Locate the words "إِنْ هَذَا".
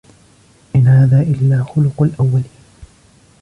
0.75-1.21